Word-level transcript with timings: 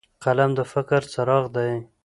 قلم 0.23 0.51
د 0.57 0.59
فکر 0.71 1.01
څراغ 1.13 1.43
دی 1.55 1.71